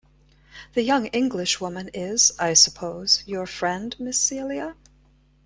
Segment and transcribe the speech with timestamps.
[0.73, 4.75] The young Englishwoman is, I suppose, your friend Miss Celia?